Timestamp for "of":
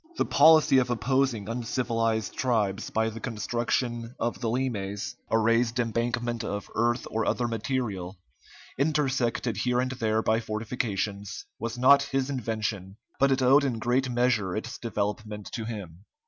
0.79-0.89, 4.19-4.41, 6.43-6.71